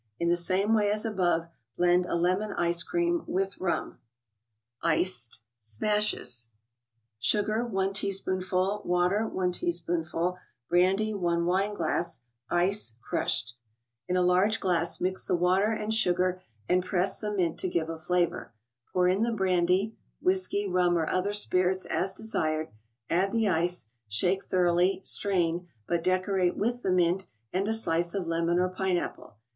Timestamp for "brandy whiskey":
19.31-20.67